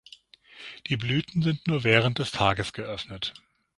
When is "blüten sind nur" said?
0.97-1.83